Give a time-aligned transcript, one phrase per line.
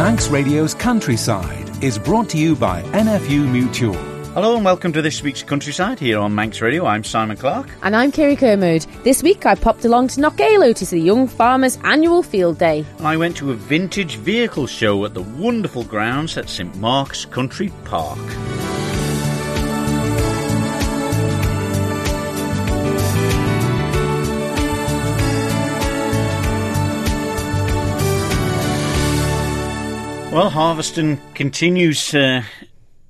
[0.00, 3.92] Manx Radio's Countryside is brought to you by NFU Mutual.
[4.32, 6.86] Hello and welcome to this week's Countryside here on Manx Radio.
[6.86, 7.68] I'm Simon Clark.
[7.82, 8.86] And I'm Kerry Kermode.
[9.04, 12.86] This week I popped along to Knockaloe to see the Young Farmers Annual Field Day.
[12.96, 17.26] And I went to a vintage vehicle show at the wonderful grounds at St Mark's
[17.26, 18.18] Country Park.
[30.32, 32.44] Well, harvesting continues uh,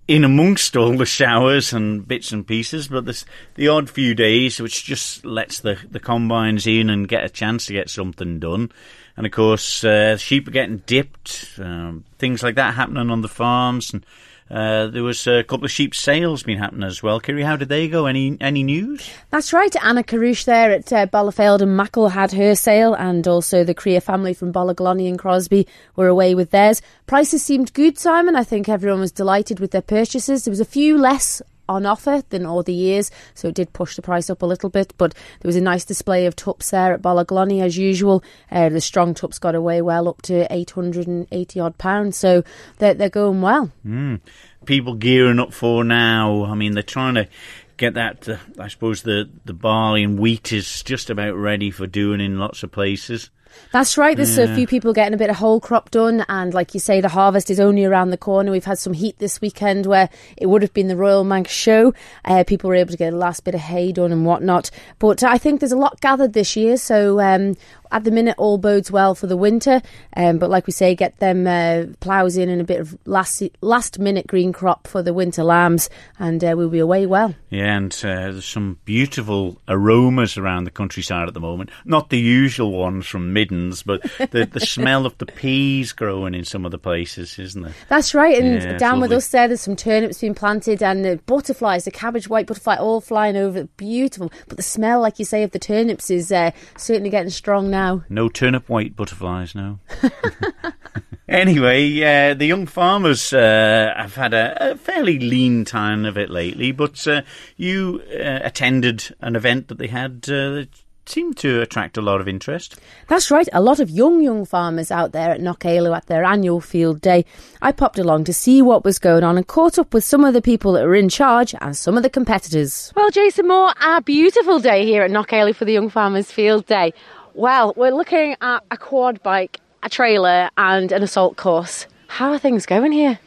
[0.09, 4.59] in amongst all the showers and bits and pieces, but there's the odd few days
[4.59, 8.73] which just lets the, the combines in and get a chance to get something done.
[9.19, 13.29] And of course, uh, sheep are getting dipped, um, things like that happening on the
[13.29, 14.07] farms, and
[14.51, 17.21] uh, there was a couple of sheep sales been happening as well.
[17.21, 18.07] Kerry, how did they go?
[18.07, 19.09] Any any news?
[19.31, 19.75] That's right.
[19.85, 24.03] Anna Carouche there at uh, Ballafeld and Mackle had her sale, and also the Creer
[24.03, 26.83] family from Bollaglonny and Crosby were away with theirs.
[27.07, 28.35] Prices seemed good, Simon.
[28.35, 30.45] I think everyone was delighted with their purchases.
[30.45, 31.41] There was a few less
[31.71, 34.69] on offer than all the years, so it did push the price up a little
[34.69, 34.93] bit.
[34.99, 38.23] But there was a nice display of tups there at Bollaglonny as usual.
[38.51, 42.43] Uh, the strong tups got away well up to 880 odd pounds, so
[42.79, 43.71] they're, they're going well.
[43.87, 44.21] Mm.
[44.67, 46.45] People gearing up for now.
[46.45, 47.29] I mean, they're trying to
[47.77, 48.29] get that.
[48.29, 52.39] Uh, I suppose the the barley and wheat is just about ready for doing in
[52.39, 53.31] lots of places.
[53.73, 54.17] That's right.
[54.17, 54.45] There's yeah.
[54.45, 57.09] a few people getting a bit of whole crop done, and like you say, the
[57.09, 58.51] harvest is only around the corner.
[58.51, 61.95] We've had some heat this weekend where it would have been the Royal Manx show.
[62.25, 64.71] Uh, people were able to get a last bit of hay done and whatnot.
[64.99, 67.57] But I think there's a lot gathered this year, so um,
[67.93, 69.83] at the minute, all bodes well for the winter.
[70.17, 73.43] Um, but like we say, get them uh, ploughs in and a bit of last
[73.61, 77.35] last minute green crop for the winter lambs, and uh, we'll be away well.
[77.51, 81.71] Yeah, and uh, there's some beautiful aromas around the countryside at the moment.
[81.85, 86.45] Not the usual ones from Middens, but the, the smell of the peas growing in
[86.45, 87.73] some of the places, isn't it?
[87.89, 88.39] That's right.
[88.39, 91.91] And yeah, down with us there, there's some turnips being planted and the butterflies, the
[91.91, 93.65] cabbage white butterfly, all flying over.
[93.65, 94.31] Beautiful.
[94.49, 98.05] But the smell, like you say, of the turnips is uh, certainly getting strong now.
[98.11, 99.79] No turnip white butterflies, no.
[101.29, 106.29] anyway, uh, the young farmers uh, have had a, a, fairly lean time of it
[106.29, 107.23] lately, but uh,
[107.57, 110.65] you uh, attended an event that they had uh,
[111.11, 112.77] seemed to attract a lot of interest.
[113.09, 116.61] That's right, a lot of young, young farmers out there at Knockaloe at their annual
[116.61, 117.25] field day.
[117.61, 120.35] I popped along to see what was going on and caught up with some of
[120.35, 122.93] the people that were in charge and some of the competitors.
[122.95, 126.93] Well, Jason Moore, our beautiful day here at Knockaloe for the Young Farmers Field Day.
[127.35, 131.87] Well, we're looking at a quad bike, a trailer, and an assault course.
[132.09, 133.19] How are things going here?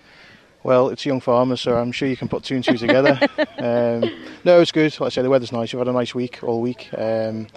[0.64, 3.20] Well, it's young farmers, so I'm sure you can put two and two together.
[3.58, 4.10] um,
[4.46, 4.98] no, it's good.
[5.00, 5.74] Like I say, the weather's nice.
[5.74, 6.90] We've had a nice week all week.
[6.94, 7.48] Um,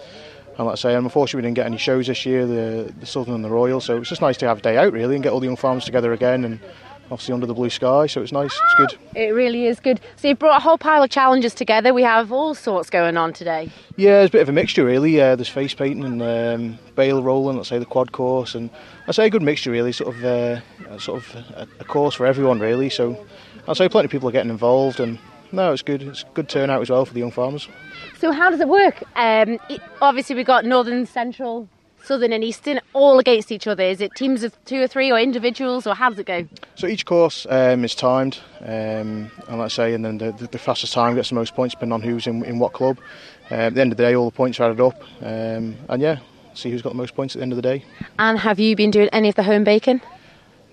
[0.58, 3.34] and like I say, unfortunately, we didn't get any shows this year, the, the Southern
[3.34, 3.80] and the Royal.
[3.80, 5.56] So it's just nice to have a day out, really, and get all the young
[5.56, 6.60] farmers together again and
[7.10, 8.52] obviously under the blue sky, so it's nice.
[8.64, 8.98] It's good.
[9.14, 10.00] It really is good.
[10.16, 11.94] So you've brought a whole pile of challenges together.
[11.94, 13.70] We have all sorts going on today.
[13.96, 15.20] Yeah, it's a bit of a mixture, really.
[15.20, 17.56] Uh, there's face painting and um, bale rolling.
[17.56, 18.70] Let's say the quad course, and
[19.06, 19.92] I say a good mixture, really.
[19.92, 22.90] Sort of, uh, sort of a, a, course for everyone, really.
[22.90, 23.24] So
[23.68, 25.18] I'd say plenty of people are getting involved, and
[25.52, 26.02] no, it's good.
[26.02, 27.68] It's a good turnout as well for the young farmers.
[28.18, 29.02] So how does it work?
[29.14, 29.58] Um,
[30.00, 31.68] obviously, we've got northern, central,
[32.06, 33.82] Southern and Eastern, all against each other?
[33.82, 36.46] Is it teams of two or three or individuals, or how does it go?
[36.76, 40.92] So each course um, is timed, um, and let's say, and then the, the, fastest
[40.92, 42.98] time gets the most points, depending on who's in, in what club.
[43.50, 46.00] Uh, at the end of the day, all the points are added up, um, and
[46.00, 46.18] yeah,
[46.54, 47.84] see who's got the most points at the end of the day.
[48.18, 50.00] And have you been doing any of the home baking?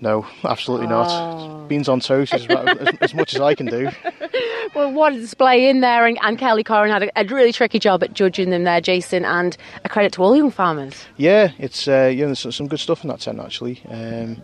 [0.00, 0.90] No, absolutely oh.
[0.90, 1.68] not.
[1.68, 3.90] Beans on toast is as, as, much as I can do.
[4.74, 7.78] Well, what a display in there, and, and Kelly Corrin had a, a, really tricky
[7.78, 11.04] job at judging them there, Jason, and a credit to all young farmers.
[11.16, 13.80] Yeah, it's uh, some good stuff in that tent actually.
[13.88, 14.42] Um,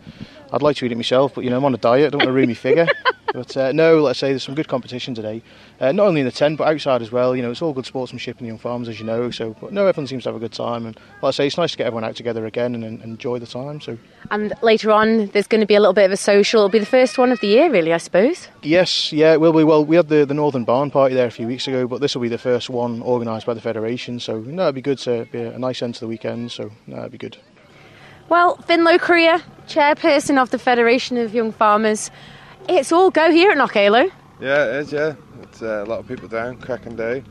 [0.52, 2.06] I'd like to eat it myself, but you know I'm on a diet.
[2.06, 2.88] I don't want to ruin my figure.
[3.32, 5.42] But uh, no, let's say there's some good competition today.
[5.78, 7.36] Uh, not only in the tent, but outside as well.
[7.36, 9.30] You know, it's all good sportsmanship in the young farms, as you know.
[9.30, 10.86] So, but no, everyone seems to have a good time.
[10.86, 13.38] And like I say, it's nice to get everyone out together again and, and enjoy
[13.38, 13.80] the time.
[13.80, 13.98] So.
[14.30, 16.60] And later on, there's going to be a little bit of a social.
[16.60, 18.48] It'll be the first one of the year, really, I suppose.
[18.62, 19.64] Yes, yeah, it will be.
[19.64, 22.14] Well, we had the, the Northern Barn Party there a few weeks ago, but this
[22.14, 24.18] will be the first one organised by the Federation.
[24.18, 26.50] So, no, it'd be good to be a nice end to the weekend.
[26.52, 27.36] So, no, it'd be good.
[28.30, 32.12] Well, Finlo Creer, chairperson of the Federation of Young Farmers.
[32.68, 34.08] It's all go here at Knockaloe.
[34.40, 35.14] Yeah, it is, yeah.
[35.42, 37.24] It's uh, a lot of people down, cracking day.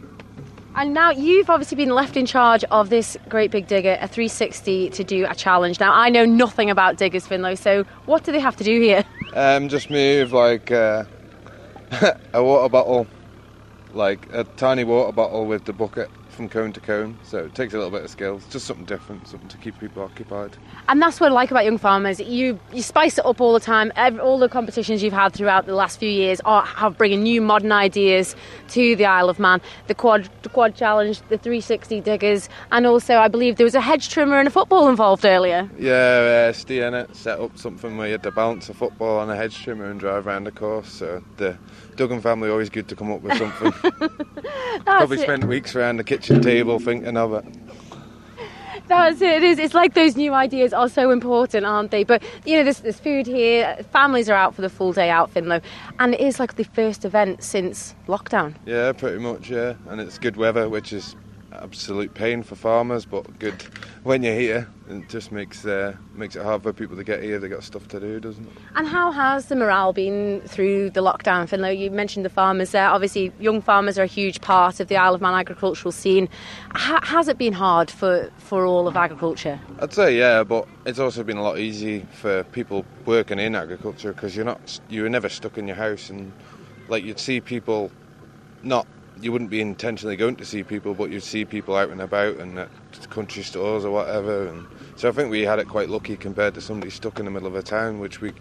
[0.75, 4.89] And now you've obviously been left in charge of this great big digger, a 360
[4.89, 5.79] to do a challenge.
[5.79, 9.05] Now I know nothing about diggers, Finlo, so what do they have to do here?
[9.33, 11.05] Um, just move like uh,
[12.33, 13.07] a water bottle,
[13.93, 17.73] like a tiny water bottle with the bucket from cone to cone, so it takes
[17.73, 18.37] a little bit of skill.
[18.37, 20.55] It's just something different, something to keep people occupied.
[20.87, 22.21] And that's what I like about Young Farmers.
[22.21, 23.91] You you spice it up all the time.
[23.97, 27.41] Every, all the competitions you've had throughout the last few years are have bringing new
[27.41, 28.37] modern ideas
[28.69, 29.59] to the Isle of Man.
[29.87, 33.81] The quad the quad challenge, the 360 diggers, and also I believe there was a
[33.81, 35.69] hedge trimmer and a football involved earlier.
[35.77, 39.29] Yeah, uh, Steve Ennett set up something where you had to balance a football on
[39.29, 40.87] a hedge trimmer and drive around the course.
[40.89, 41.57] So the
[41.99, 43.73] Duggan family always good to come up with something.
[44.85, 45.21] Probably it.
[45.21, 47.45] spent weeks around the kitchen table thinking of it.
[48.87, 49.29] That's it.
[49.29, 49.59] It is.
[49.59, 52.05] It's like those new ideas are so important, aren't they?
[52.05, 53.75] But you know, there's, there's food here.
[53.91, 55.61] Families are out for the full day out, Finlo,
[55.99, 58.55] and it is like the first event since lockdown.
[58.65, 59.49] Yeah, pretty much.
[59.49, 61.17] Yeah, and it's good weather, which is
[61.51, 63.61] absolute pain for farmers, but good
[64.03, 64.67] when you're here.
[64.89, 67.37] It just makes uh, makes it hard for people to get here.
[67.39, 68.51] They got stuff to do, doesn't it?
[68.75, 71.75] And how has the morale been through the lockdown, Finlo?
[71.75, 72.89] You mentioned the farmers there.
[72.89, 76.27] Obviously, young farmers are a huge part of the Isle of Man agricultural scene.
[76.75, 79.59] H- has it been hard for, for all of agriculture?
[79.79, 84.13] I'd say yeah, but it's also been a lot easy for people working in agriculture
[84.13, 86.31] because you're not you were never stuck in your house and
[86.87, 87.91] like you'd see people
[88.63, 88.87] not
[89.21, 92.37] you wouldn't be intentionally going to see people, but you'd see people out and about
[92.37, 92.69] and at
[93.09, 94.47] country stores or whatever.
[94.47, 97.31] And so I think we had it quite lucky compared to somebody stuck in the
[97.31, 98.31] middle of a town, which we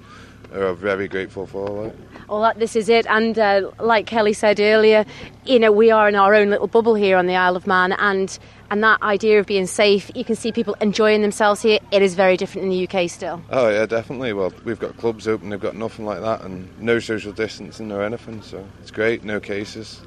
[0.52, 1.68] are very grateful for.
[1.68, 1.94] Like.
[2.28, 3.06] Well, that, this is it.
[3.06, 5.04] And uh, like Kelly said earlier,
[5.44, 7.92] you know, we are in our own little bubble here on the Isle of Man,
[7.92, 8.38] and
[8.70, 11.78] and that idea of being safe, you can see people enjoying themselves here.
[11.90, 13.42] It is very different in the UK still.
[13.50, 14.32] Oh yeah, definitely.
[14.34, 18.02] Well, we've got clubs open, they've got nothing like that, and no social distancing or
[18.02, 18.42] anything.
[18.42, 19.24] So it's great.
[19.24, 20.00] No cases.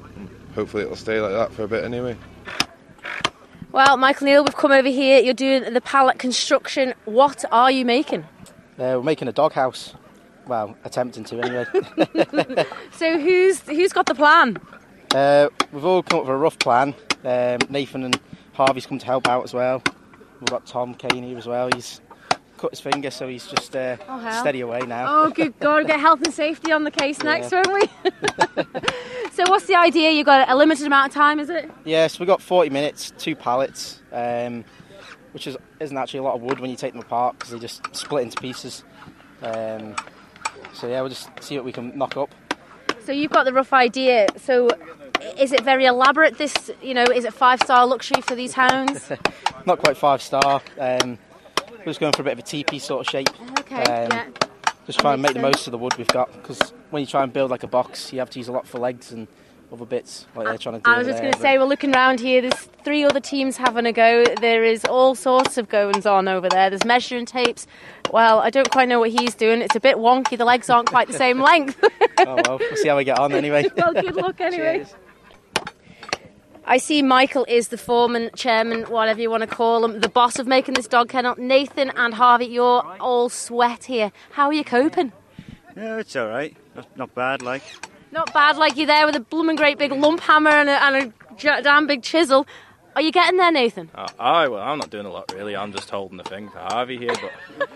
[0.54, 2.16] Hopefully, it'll stay like that for a bit anyway.
[3.72, 5.18] Well, Michael Neal, we've come over here.
[5.20, 6.92] You're doing the pallet construction.
[7.06, 8.22] What are you making?
[8.78, 9.94] Uh, we're making a doghouse.
[10.46, 12.66] Well, attempting to anyway.
[12.92, 14.58] So who's who's got the plan?
[15.14, 16.94] uh, we've all come up with a rough plan.
[17.24, 18.20] Um, Nathan and
[18.52, 19.82] Harvey's come to help out as well.
[20.40, 21.70] We've got Tom Kane here as well.
[21.72, 22.00] He's
[22.58, 25.06] cut his finger, so he's just uh, Oh, steady away now.
[25.24, 28.10] Oh, good God, get health and safety on the case next, won't we?
[29.32, 30.10] so, what's the idea?
[30.10, 31.70] You've got a limited amount of time, is it?
[31.84, 34.64] Yeah, so we've got 40 minutes, two pallets, um,
[35.32, 37.58] which is, isn't actually a lot of wood when you take them apart because they
[37.58, 38.84] just split into pieces.
[39.42, 39.96] Um,
[40.72, 42.34] so yeah, we'll just see what we can knock up.
[43.04, 44.26] So, you've got the rough idea.
[44.38, 44.68] So,
[45.38, 46.38] is it very elaborate?
[46.38, 49.10] This, you know, is it five star luxury for these hounds?
[49.66, 50.60] Not quite five star.
[50.78, 51.18] Um,
[51.70, 53.28] we're just going for a bit of a teepee sort of shape.
[53.60, 54.28] Okay, Um, yeah.
[54.86, 56.58] Just try and make the most of the wood we've got because
[56.90, 58.78] when you try and build like a box, you have to use a lot for
[58.78, 59.28] legs and
[59.72, 60.90] other bits like they're trying to do.
[60.90, 62.42] I was just going to say, we're looking around here.
[62.42, 64.24] There's three other teams having a go.
[64.40, 66.68] There is all sorts of goings on over there.
[66.68, 67.66] There's measuring tapes.
[68.12, 69.62] Well, I don't quite know what he's doing.
[69.62, 70.36] It's a bit wonky.
[70.36, 71.82] The legs aren't quite the same length.
[72.18, 73.68] oh well, we'll see how we get on anyway.
[73.76, 74.78] well, good luck anyway.
[74.78, 74.94] Cheers.
[76.64, 80.38] I see Michael is the foreman, chairman, whatever you want to call him, the boss
[80.38, 81.34] of making this dog kennel.
[81.36, 84.12] Nathan and Harvey, you're all sweat here.
[84.30, 85.12] How are you coping?
[85.76, 86.56] Yeah, it's all right.
[86.76, 87.62] Not, not bad, like.
[88.12, 90.96] Not bad, like you're there with a blooming great big lump hammer and a, and
[90.96, 92.46] a j- damn big chisel.
[92.94, 93.90] Are you getting there, Nathan?
[93.94, 95.56] Uh, I well, I'm not doing a lot really.
[95.56, 97.14] I'm just holding the thing for Harvey here,
[97.58, 97.70] but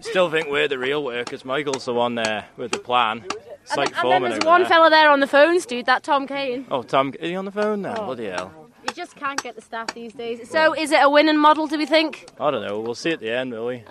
[0.00, 1.44] still think we're the real workers.
[1.44, 3.24] Michael's the one there with the plan.
[3.68, 4.70] Site and, and then there's one there.
[4.70, 5.86] fella there on the phones, dude.
[5.86, 6.66] That Tom Kane.
[6.70, 7.96] Oh, Tom, is he on the phone now?
[7.98, 8.06] Oh.
[8.06, 8.50] Bloody hell!
[8.86, 10.48] You just can't get the staff these days.
[10.48, 11.66] So, is it a winning model?
[11.66, 12.30] Do we think?
[12.40, 12.80] I don't know.
[12.80, 13.84] We'll see at the end, will we?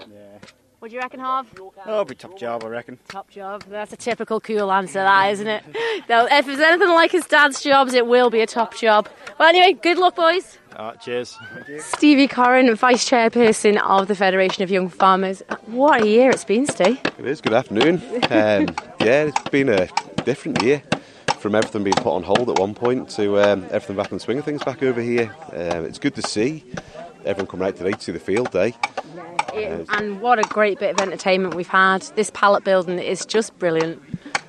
[0.79, 1.47] What do you reckon, Harv?
[1.87, 2.99] Oh, be top job, I reckon.
[3.07, 3.63] Top job.
[3.67, 5.63] That's a typical cool answer, that isn't it?
[6.09, 9.09] no, if it's anything like his dad's jobs, it will be a top job.
[9.39, 10.59] Well, anyway, good luck, boys.
[10.75, 11.35] All right, cheers.
[11.79, 15.41] Stevie Corrin, Vice Chairperson of the Federation of Young Farmers.
[15.65, 16.99] What a year it's been, Steve.
[17.17, 17.41] It is.
[17.41, 17.95] Good afternoon.
[18.29, 19.87] Um, yeah, it's been a
[20.25, 20.83] different year
[21.39, 24.23] from everything being put on hold at one point to um, everything back in the
[24.23, 25.35] swing of things back over here.
[25.53, 26.63] Um, it's good to see
[27.25, 28.75] everyone coming out today to see the field day.
[29.89, 32.01] And what a great bit of entertainment we've had.
[32.15, 34.01] This pallet building is just brilliant.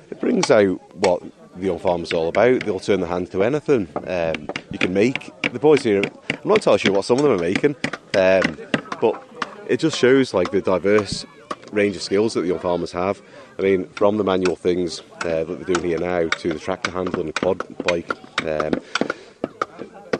[0.09, 1.21] It brings out what
[1.55, 2.61] the young farmers are all about.
[2.61, 3.87] They'll turn their hand to anything.
[4.07, 6.01] Um, you can make the boys here.
[6.31, 7.75] I'm not entirely sure what some of them are making,
[8.15, 8.57] um,
[9.01, 9.23] but
[9.67, 11.25] it just shows like the diverse
[11.71, 13.21] range of skills that the young farmers have.
[13.57, 16.91] I mean, from the manual things uh, that they're doing here now to the tractor
[16.91, 18.09] handling and the quad bike.
[18.45, 18.81] Um,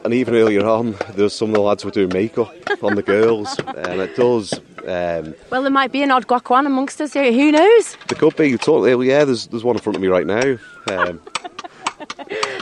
[0.04, 2.54] and even earlier on, there's some of the lads were doing makeup
[2.84, 4.60] on the girls, and it does.
[4.88, 7.32] Um, Well, there might be an odd guacuan amongst us here.
[7.32, 7.96] Who knows?
[8.08, 9.08] there could be totally.
[9.08, 10.58] Yeah, there's there's one in front of me right now.
[10.90, 11.22] Um,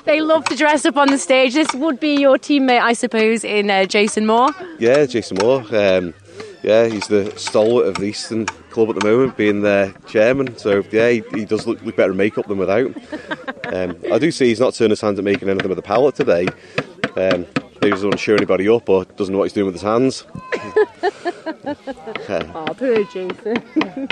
[0.06, 1.54] They love to dress up on the stage.
[1.54, 4.50] This would be your teammate, I suppose, in uh, Jason Moore.
[4.80, 5.60] Yeah, Jason Moore.
[5.76, 6.14] Um,
[6.64, 10.58] yeah, he's the stalwart of the Eastern Club at the moment, being their chairman.
[10.58, 12.96] So yeah, he, he does look, look better in makeup than without.
[13.72, 16.16] Um, I do see he's not turned his hand at making anything with a palette
[16.16, 16.48] today.
[17.18, 17.46] Um,
[17.82, 19.82] he doesn't want to show anybody up or doesn't know what he's doing with his
[19.82, 20.26] hands.
[22.30, 23.64] Oh, poor Jason.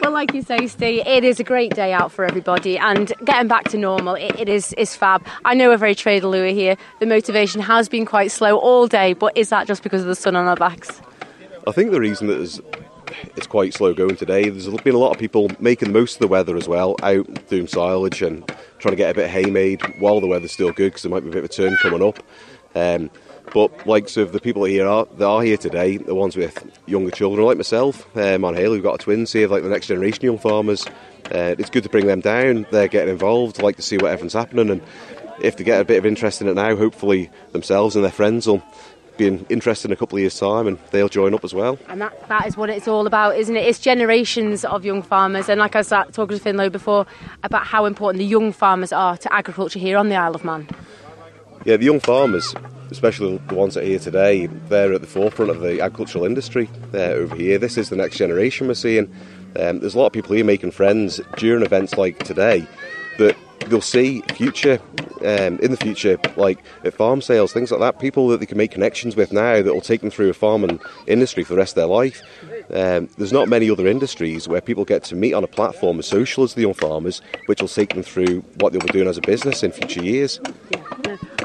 [0.00, 3.48] but like you say, Steve, it is a great day out for everybody, and getting
[3.48, 5.26] back to normal, it, it is is fab.
[5.44, 6.76] I know we're very Trader Louis here.
[7.00, 10.14] The motivation has been quite slow all day, but is that just because of the
[10.14, 11.00] sun on our backs?
[11.66, 12.60] I think the reason that it's,
[13.36, 16.20] it's quite slow going today, there's been a lot of people making the most of
[16.20, 18.46] the weather as well, out doing silage and
[18.78, 21.10] trying to get a bit of hay made while the weather's still good because there
[21.10, 22.22] might be a bit of a turn coming up.
[22.76, 23.10] Um,
[23.54, 27.10] but like so the people here are that are here today, the ones with younger
[27.10, 30.18] children like myself, um, on Hale, who've got a twins here, like the next generation
[30.18, 30.86] of young farmers.
[31.32, 32.66] Uh, it's good to bring them down.
[32.70, 34.82] They're getting involved, like to see what everything's happening, and
[35.40, 38.46] if they get a bit of interest in it now, hopefully themselves and their friends
[38.46, 38.62] will
[39.16, 41.78] be interested in a couple of years' time, and they'll join up as well.
[41.88, 43.64] And that, that is what it's all about, isn't it?
[43.64, 45.48] It's generations of young farmers.
[45.48, 47.06] And like I was talking to Finlo before
[47.42, 50.68] about how important the young farmers are to agriculture here on the Isle of Man.
[51.66, 52.54] Yeah, the young farmers,
[52.92, 56.70] especially the ones that are here today, they're at the forefront of the agricultural industry
[56.94, 57.58] uh, over here.
[57.58, 59.12] This is the next generation we're seeing.
[59.58, 62.68] Um, there's a lot of people here making friends during events like today
[63.18, 64.80] that they'll see future
[65.22, 67.98] um, in the future, like at farm sales, things like that.
[67.98, 70.78] People that they can make connections with now that will take them through a farming
[71.08, 72.22] industry for the rest of their life.
[72.70, 76.06] Um, there's not many other industries where people get to meet on a platform as
[76.06, 79.18] social as the young farmers, which will take them through what they'll be doing as
[79.18, 80.40] a business in future years.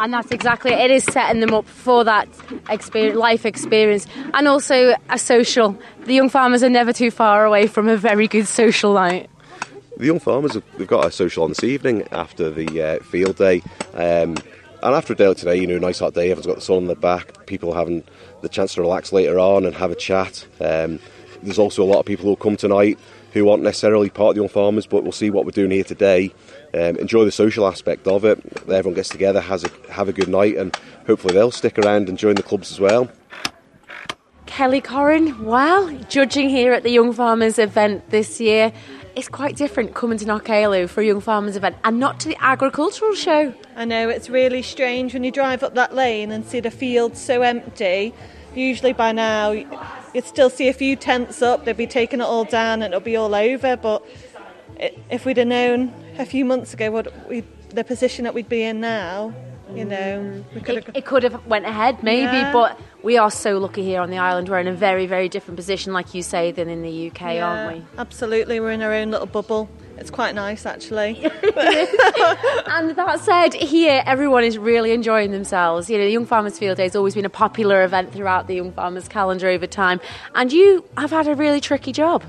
[0.02, 0.80] And that's exactly it.
[0.80, 2.28] It is setting them up for that
[2.70, 5.78] experience, life experience, and also a social.
[6.06, 9.30] The young farmers are never too far away from a very good social night.
[9.98, 13.36] The young farmers have they've got a social on this evening after the uh, field
[13.36, 13.62] day.
[13.94, 14.38] Um,
[14.82, 16.62] and after a day like today, you know, a nice hot day, everyone's got the
[16.62, 18.04] sun on their back, people having
[18.42, 20.48] the chance to relax later on and have a chat.
[20.60, 21.00] Um,
[21.44, 22.98] there's also a lot of people who'll come tonight
[23.34, 25.84] who aren't necessarily part of the young farmers, but we'll see what we're doing here
[25.84, 26.34] today.
[26.74, 28.40] Um, enjoy the social aspect of it.
[28.70, 30.76] Everyone gets together, has a, have a good night, and
[31.06, 33.10] hopefully they'll stick around and join the clubs as well.
[34.46, 38.74] Kelly Corrin, well, judging here at the Young Farmers event this year,
[39.16, 42.38] it's quite different coming to Knockaloe for a Young Farmers event and not to the
[42.40, 43.54] agricultural show.
[43.76, 47.20] I know, it's really strange when you drive up that lane and see the fields
[47.20, 48.14] so empty.
[48.56, 52.46] Usually by now, you'd still see a few tents up, they'd be taking it all
[52.46, 53.76] down and it'll be all over.
[53.76, 54.06] But
[55.10, 58.64] if we'd have known a few months ago what we, the position that we'd be
[58.64, 59.34] in now,
[59.74, 62.52] you know, could It, it could have went ahead maybe, Yeah.
[62.54, 64.50] but we are so lucky here on the island.
[64.50, 67.76] We're in a very, very different position, like you say, than in the UK, aren't
[67.78, 67.86] we?
[67.98, 69.70] Absolutely, we're in our own little bubble.
[69.98, 71.24] It's quite nice, actually.
[71.24, 75.90] and that said, here everyone is really enjoying themselves.
[75.90, 78.56] You know, the Young Farmers Field Day has always been a popular event throughout the
[78.56, 80.00] Young Farmers calendar over time,
[80.36, 82.24] and you have had a really tricky job.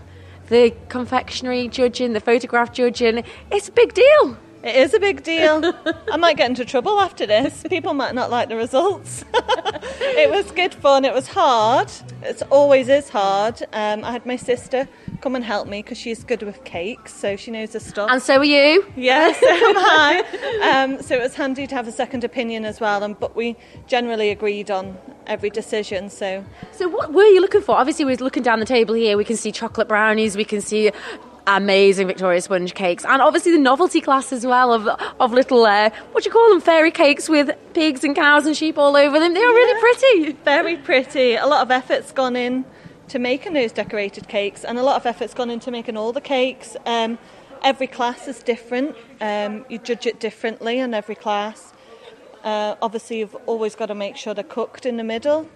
[0.49, 4.37] The confectionery judging, the photograph judging, it's a big deal.
[4.63, 5.75] It is a big deal.
[6.11, 7.65] I might get into trouble after this.
[7.69, 9.25] People might not like the results.
[9.35, 11.05] it was good fun.
[11.05, 11.91] It was hard.
[12.23, 13.61] It always is hard.
[13.73, 14.89] Um, I had my sister
[15.23, 18.11] come and help me because she's good with cakes, so she knows her stuff.
[18.11, 18.85] And so are you.
[18.97, 20.25] Yes, so am I.
[20.63, 23.03] Um, so it was handy to have a second opinion as well.
[23.03, 26.11] And but we generally agreed on every decision.
[26.11, 27.77] So So, what were you looking for?
[27.77, 29.17] Obviously, we're looking down the table here.
[29.17, 30.37] We can see chocolate brownies.
[30.37, 30.91] We can see
[31.47, 34.87] amazing Victoria sponge cakes, and obviously the novelty class as well of
[35.21, 38.57] of little uh, what do you call them fairy cakes with pigs and cows and
[38.57, 39.35] sheep all over them.
[39.35, 40.33] They are really pretty.
[40.45, 41.35] Very pretty.
[41.35, 42.65] A lot of effort's gone in
[43.13, 46.21] to making those decorated cakes, and a lot of effort's gone into making all the
[46.21, 46.79] cakes.
[46.87, 47.19] Um,
[47.63, 48.97] every class is different.
[49.21, 51.75] Um, you judge it differently in every class.
[52.43, 55.47] Uh, obviously, you've always got to make sure they're cooked in the middle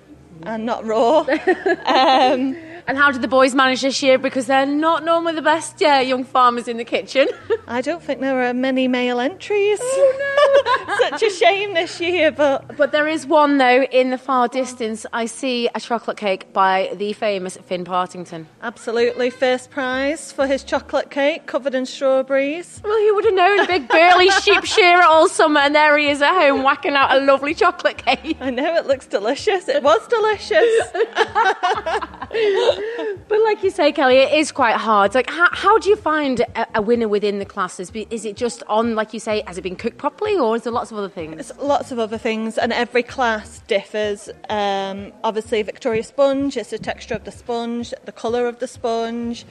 [0.43, 1.21] and not raw.
[1.87, 2.57] um,
[2.88, 4.16] and how did the boys manage this year?
[4.16, 7.28] Because they're not normally the best uh, young farmers in the kitchen.
[7.66, 9.81] I don't think there are many male entries.
[9.83, 10.97] Oh no!
[11.11, 15.05] Such a shame this year, but but there is one though in the far distance.
[15.12, 18.47] I see a chocolate cake by the famous Finn Partington.
[18.62, 22.81] Absolutely, first prize for his chocolate cake covered in strawberries.
[22.85, 23.61] Well, who would have known?
[23.61, 27.16] A big burly sheep shearer all summer, and there he is at home whacking out
[27.16, 28.37] a lovely chocolate cake.
[28.40, 29.69] I know it looks delicious.
[29.69, 30.25] It was delicious.
[33.28, 35.14] but like you say, Kelly, it is quite hard.
[35.14, 37.90] Like, how, how do you find a, a winner within the classes?
[38.11, 40.73] Is it just on, like you say, has it been cooked properly, or is there
[40.73, 41.37] lots of other things?
[41.37, 44.28] There's lots of other things, and every class differs.
[44.49, 49.45] Um, obviously, Victoria sponge is the texture of the sponge, the colour of the sponge.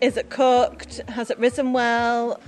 [0.00, 0.98] Is it cooked?
[1.08, 2.40] Has it risen well?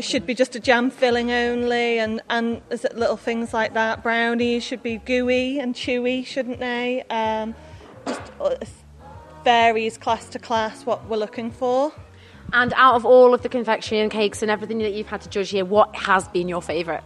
[0.00, 4.02] Should be just a jam filling only, and, and is it little things like that?
[4.02, 7.04] Brownies should be gooey and chewy, shouldn't they?
[7.10, 7.54] Um,
[8.06, 8.56] just uh,
[9.44, 11.92] varies class to class what we're looking for.
[12.52, 15.28] And out of all of the confectionery and cakes and everything that you've had to
[15.28, 17.02] judge here, what has been your favourite?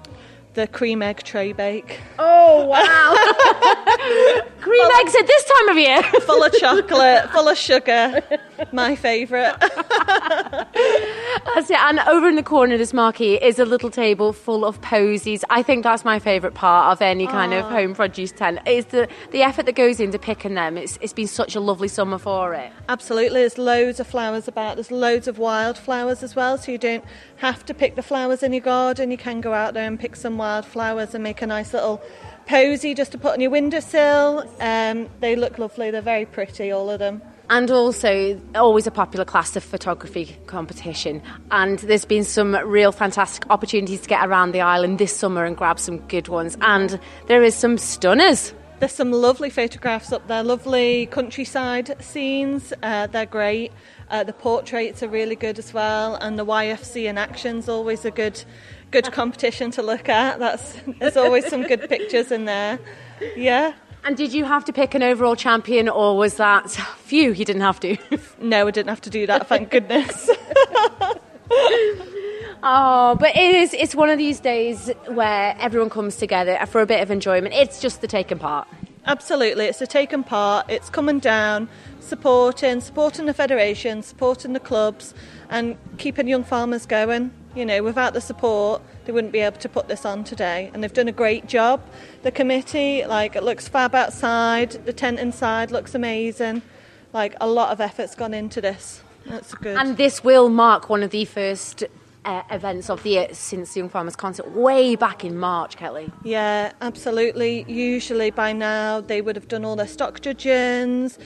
[0.58, 2.00] the cream egg tray bake.
[2.18, 4.42] Oh wow!
[4.60, 6.02] cream eggs at this time of year.
[6.22, 8.20] full of chocolate, full of sugar.
[8.72, 9.58] My favourite.
[9.60, 11.78] That's it.
[11.78, 15.44] And over in the corner of this marquee is a little table full of posies.
[15.50, 18.60] I think that's my favourite part of any kind of home produce tent.
[18.66, 20.76] Is the the effort that goes into picking them.
[20.76, 22.72] It's it's been such a lovely summer for it.
[22.88, 24.76] Absolutely, there's loads of flowers about.
[24.76, 27.04] There's loads of wildflowers as well, so you don't
[27.36, 29.10] have to pick the flowers in your garden.
[29.10, 32.02] You can go out there and pick some wildflowers and make a nice little
[32.46, 34.50] posy just to put on your windowsill.
[34.60, 35.90] Um, they look lovely.
[35.90, 37.22] They're very pretty, all of them.
[37.50, 41.22] And also, always a popular class of photography competition.
[41.50, 45.56] And there's been some real fantastic opportunities to get around the island this summer and
[45.56, 46.58] grab some good ones.
[46.60, 48.52] And there is some stunners.
[48.80, 52.72] There's some lovely photographs up there, lovely countryside scenes.
[52.82, 53.72] Uh, they're great.
[54.10, 58.10] Uh, the portraits are really good as well, and the YFC in action's always a
[58.10, 58.42] good,
[58.90, 60.38] good competition to look at.
[60.38, 62.78] That's there's always some good pictures in there.
[63.36, 63.74] Yeah.
[64.04, 67.32] And did you have to pick an overall champion, or was that phew?
[67.32, 67.96] You didn't have to.
[68.40, 69.48] No, I didn't have to do that.
[69.48, 70.30] Thank goodness.
[72.62, 73.72] Oh, but it is.
[73.72, 77.54] It's one of these days where everyone comes together for a bit of enjoyment.
[77.54, 78.66] It's just the taking part.
[79.06, 80.68] Absolutely, it's a taken part.
[80.68, 81.68] It's coming down,
[82.00, 85.14] supporting, supporting the federation, supporting the clubs,
[85.48, 87.30] and keeping young farmers going.
[87.54, 90.70] You know, without the support, they wouldn't be able to put this on today.
[90.74, 91.80] And they've done a great job.
[92.24, 94.72] The committee, like, it looks fab outside.
[94.84, 96.60] The tent inside looks amazing.
[97.14, 99.00] Like, a lot of effort's gone into this.
[99.24, 99.78] That's good.
[99.78, 101.84] And this will mark one of the first
[102.26, 106.12] uh, events of the year since the Young Farmers Concert, way back in March, Kelly.
[106.22, 107.64] Yeah, absolutely.
[107.66, 111.18] Usually by now they would have done all their stock judgings.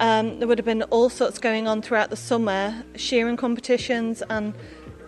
[0.00, 4.54] Um, there would have been all sorts going on throughout the summer, shearing competitions, and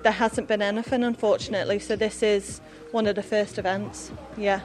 [0.03, 1.79] there hasn't been anything, unfortunately.
[1.79, 4.11] So this is one of the first events.
[4.37, 4.61] Yeah.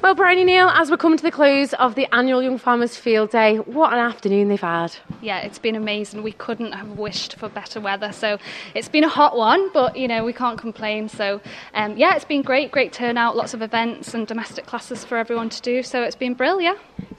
[0.00, 3.30] Well, Bryony Neal, as we're coming to the close of the annual Young Farmers Field
[3.30, 4.96] Day, what an afternoon they've had.
[5.20, 6.22] Yeah, it's been amazing.
[6.22, 8.10] We couldn't have wished for better weather.
[8.10, 8.38] So
[8.74, 11.08] it's been a hot one, but you know we can't complain.
[11.08, 11.40] So
[11.74, 15.50] um, yeah, it's been great, great turnout, lots of events and domestic classes for everyone
[15.50, 15.82] to do.
[15.82, 16.78] So it's been brilliant.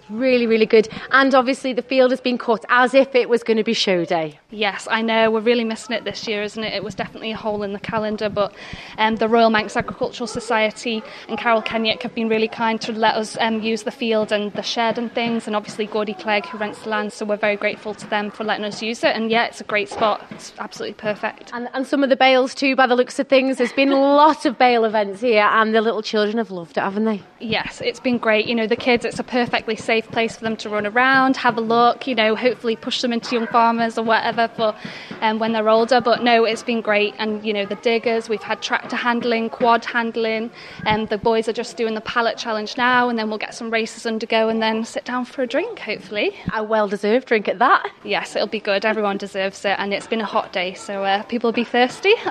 [0.10, 0.90] Really, really good.
[1.12, 4.06] And obviously, the field has been cut as if it was going to be show
[4.06, 4.40] day.
[4.52, 5.32] Yes, I know.
[5.32, 6.74] We're really missing it this year, isn't it?
[6.74, 8.54] It was definitely a hole in the calendar, but
[8.98, 13.16] um, the Royal Manx Agricultural Society and Carol Kenyak have been really kind to let
[13.16, 16.58] us um, use the field and the shed and things, and obviously Gordy Clegg, who
[16.58, 19.16] rents the land, so we're very grateful to them for letting us use it.
[19.16, 20.26] And yeah, it's a great spot.
[20.32, 21.52] It's absolutely perfect.
[21.54, 23.58] And, and some of the bales, too, by the looks of things.
[23.58, 26.82] There's been a lot of bale events here, and the little children have loved it,
[26.82, 27.22] haven't they?
[27.40, 28.46] Yes, it's been great.
[28.48, 31.58] You know, the kids, it's a perfectly safe place for them to run around, have
[31.58, 34.76] a look, you know, hopefully push them into young farmers or whatever for
[35.22, 36.02] um, when they're older.
[36.02, 37.14] But no, it's been great.
[37.18, 40.52] And, you know, the diggers, we've had tractor handling, quad handling,
[40.86, 43.70] and the boys are just doing the pallet challenge now, and then we'll get some
[43.70, 46.36] races undergo and then sit down for a drink, hopefully.
[46.54, 47.90] A well deserved drink at that.
[48.04, 48.86] Yes, it'll be good.
[48.86, 49.76] Everyone deserves it.
[49.78, 52.14] And it's been a hot day, so uh, people will be thirsty.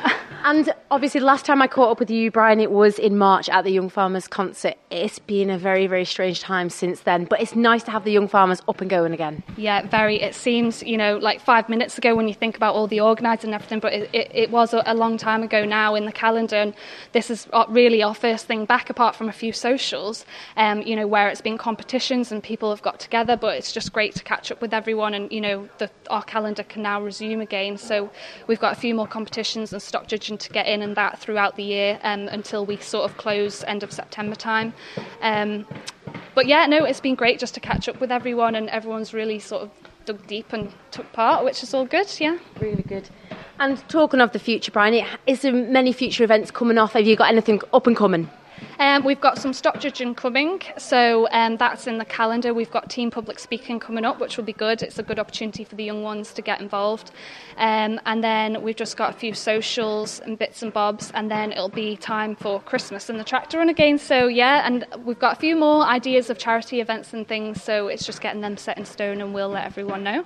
[0.44, 3.48] And obviously, the last time I caught up with you, Brian, it was in March
[3.48, 4.74] at the Young Farmers concert.
[4.90, 8.12] It's been a very, very strange time since then, but it's nice to have the
[8.12, 9.42] young farmers up and going again.
[9.56, 10.20] Yeah, very.
[10.20, 13.48] It seems, you know, like five minutes ago when you think about all the organising
[13.48, 16.56] and everything, but it, it, it was a, long time ago now in the calendar.
[16.56, 16.74] And
[17.12, 20.24] this is really our first thing back, apart from a few socials,
[20.56, 23.36] um, you know, where it's been competitions and people have got together.
[23.36, 26.62] But it's just great to catch up with everyone, and, you know, the, our calendar
[26.62, 27.78] can now resume again.
[27.78, 28.10] So
[28.46, 31.56] we've got a few more competitions and stock judging to get in and that throughout
[31.56, 34.74] the year um, until we sort of close end of September time.
[35.20, 35.66] Um,
[36.34, 39.38] but yeah, no, it's been great just to catch up with everyone, and everyone's really
[39.38, 39.70] sort of
[40.04, 42.08] dug deep and took part, which is all good.
[42.18, 43.08] Yeah, really good.
[43.58, 46.94] And talking of the future, Brian, is there many future events coming off?
[46.94, 48.28] Have you got anything up and coming?
[48.78, 52.52] Um, we've got some stock judging coming, so um, that's in the calendar.
[52.52, 54.82] We've got team public speaking coming up, which will be good.
[54.82, 57.10] It's a good opportunity for the young ones to get involved.
[57.56, 61.52] Um, and then we've just got a few socials and bits and bobs, and then
[61.52, 63.98] it'll be time for Christmas and the tractor run again.
[63.98, 67.88] So, yeah, and we've got a few more ideas of charity events and things, so
[67.88, 70.24] it's just getting them set in stone, and we'll let everyone know.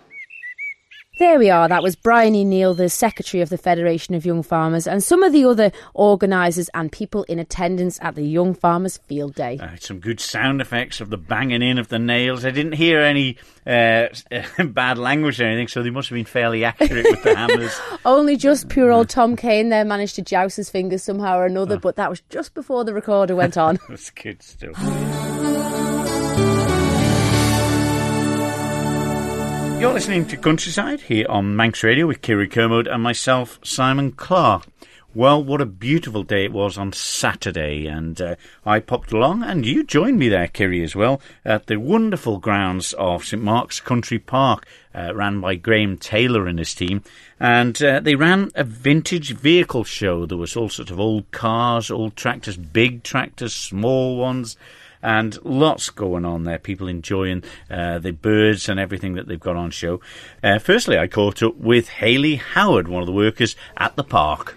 [1.19, 1.67] There we are.
[1.67, 5.33] That was Bryony Neal, the Secretary of the Federation of Young Farmers, and some of
[5.33, 9.59] the other organisers and people in attendance at the Young Farmers Field Day.
[9.59, 12.45] Uh, some good sound effects of the banging in of the nails.
[12.45, 14.09] I didn't hear any uh,
[14.67, 17.81] bad language or anything, so they must have been fairly accurate with the hammers.
[18.05, 21.77] Only just pure old Tom Kane there managed to joust his fingers somehow or another,
[21.77, 21.81] oh.
[21.81, 23.79] but that was just before the recorder went on.
[23.89, 24.75] That's good stuff.
[29.79, 34.67] You're listening to Countryside here on Manx Radio with Kiri Kermode and myself, Simon Clark.
[35.15, 39.67] Well, what a beautiful day it was on Saturday, and uh, I popped along, and
[39.67, 44.19] you joined me there, Kiri, as well, at the wonderful grounds of St Mark's Country
[44.19, 47.03] Park, uh, ran by Graham Taylor and his team,
[47.39, 50.25] and uh, they ran a vintage vehicle show.
[50.25, 54.57] There was all sorts of old cars, old tractors, big tractors, small ones
[55.03, 56.59] and lots going on there.
[56.59, 60.01] People enjoying uh, the birds and everything that they've got on show.
[60.43, 64.57] Uh, firstly, I caught up with Haley Howard, one of the workers at the park.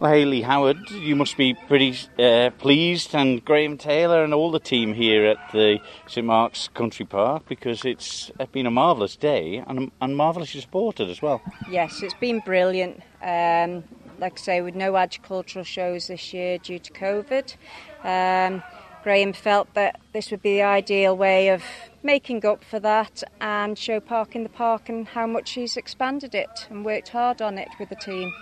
[0.00, 4.58] Well, Haley Howard, you must be pretty uh, pleased, and Graham Taylor and all the
[4.58, 9.92] team here at the St Mark's Country Park because it's been a marvellous day and,
[10.00, 11.40] and marvellously supported as well.
[11.70, 13.02] Yes, it's been brilliant.
[13.22, 13.84] Um,
[14.18, 17.54] like I say, with no agricultural shows this year due to COVID.
[18.02, 18.62] Um,
[19.04, 21.62] Graham felt that this would be the ideal way of
[22.02, 26.34] making up for that and show Park in the Park and how much he's expanded
[26.34, 28.32] it and worked hard on it with the team.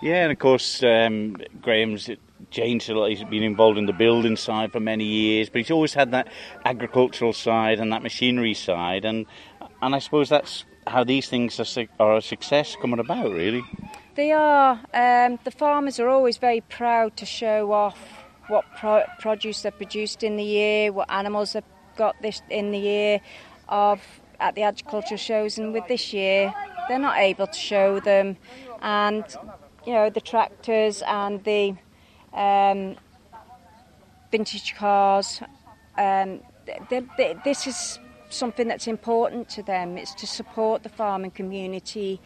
[0.00, 2.08] Yeah, and of course, um, Graham's
[2.52, 3.10] changed a lot.
[3.10, 6.28] He's been involved in the building side for many years, but he's always had that
[6.64, 9.26] agricultural side and that machinery side, and
[9.80, 13.64] and I suppose that's how these things are, are a success coming about, really.
[14.14, 14.80] They are.
[14.94, 18.21] Um, the farmers are always very proud to show off
[18.52, 21.64] what pro- produce they've produced in the year, what animals they've
[21.96, 23.20] got this in the year
[23.68, 24.00] of
[24.38, 26.52] at the agricultural shows, and with this year
[26.86, 28.36] they're not able to show them,
[28.82, 29.24] and
[29.86, 31.74] you know the tractors and the
[32.34, 32.96] um,
[34.30, 35.40] vintage cars.
[35.96, 36.40] Um,
[36.90, 39.96] they, they, this is something that's important to them.
[39.96, 42.20] It's to support the farming community,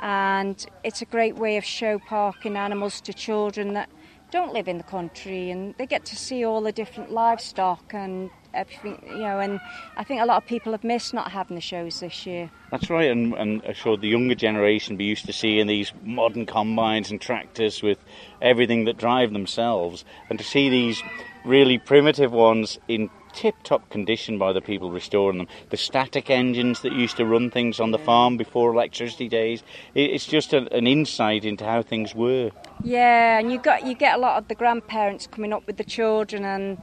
[0.00, 3.90] and it's a great way of show parking animals to children that
[4.32, 8.30] don't live in the country and they get to see all the different livestock and
[8.54, 9.60] everything, you know, and
[9.96, 12.50] I think a lot of people have missed not having the shows this year.
[12.70, 16.46] That's right, and, and I'm sure the younger generation be used to seeing these modern
[16.46, 17.98] combines and tractors with
[18.40, 21.02] everything that drive themselves, and to see these
[21.44, 25.48] really primitive ones in tip top condition by the people restoring them.
[25.70, 29.62] The static engines that used to run things on the farm before electricity days.
[29.94, 32.50] It's just a, an insight into how things were.
[32.84, 35.84] Yeah, and you got you get a lot of the grandparents coming up with the
[35.84, 36.82] children and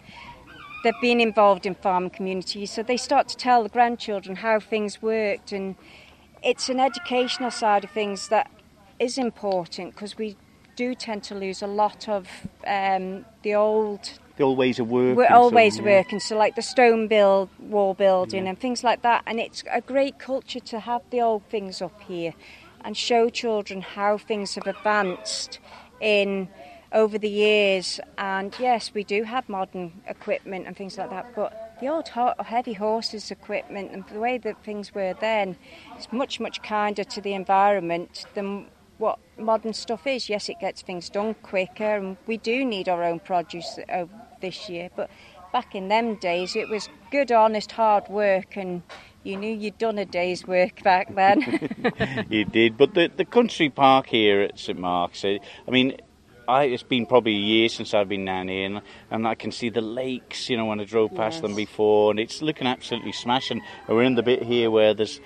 [0.83, 5.01] they've been involved in farming communities, so they start to tell the grandchildren how things
[5.01, 5.75] worked and
[6.41, 8.49] it's an educational side of things that
[8.97, 10.37] is important because we
[10.75, 12.27] do tend to lose a lot of
[12.65, 15.15] um, the old the old ways of working.
[15.15, 15.97] We're always so, yeah.
[15.97, 18.51] working, so like the stone build, wall building, yeah.
[18.51, 19.21] and things like that.
[19.27, 22.33] And it's a great culture to have the old things up here
[22.85, 25.59] and show children how things have advanced
[25.99, 26.47] in
[26.93, 27.99] over the years.
[28.17, 32.73] And yes, we do have modern equipment and things like that, but the old heavy
[32.73, 35.57] horses equipment and the way that things were then
[35.97, 38.67] is much much kinder to the environment than
[38.99, 40.29] what modern stuff is.
[40.29, 44.05] Yes, it gets things done quicker, and we do need our own produce uh,
[44.41, 44.89] this year.
[44.95, 45.09] But
[45.51, 48.81] back in them days, it was good, honest, hard work, and
[49.23, 52.25] you knew you'd done a day's work back then.
[52.29, 55.97] you did, but the the country park here at St Mark's, eh, I mean.
[56.47, 59.51] I, it's been probably a year since I've been down here, and, and I can
[59.51, 61.41] see the lakes, you know, when I drove past yes.
[61.43, 63.61] them before, and it's looking absolutely smashing.
[63.87, 65.21] And we're in the bit here where there's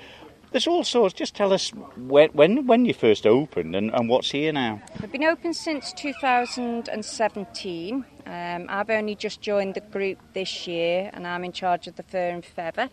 [0.54, 1.13] there's all sorts.
[1.13, 4.82] Just tell us when when, when you first opened and, and what's here now.
[5.02, 8.06] We've been open since 2017.
[8.26, 12.04] Um, I've only just joined the group this year, and I'm in charge of the
[12.04, 12.89] fur and feather.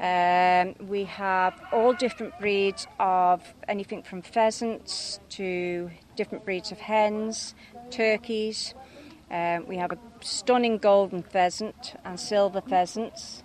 [0.00, 7.54] Um, we have all different breeds of anything from pheasants to different breeds of hens,
[7.90, 8.74] turkeys.
[9.30, 13.42] Um, we have a stunning golden pheasant and silver pheasants.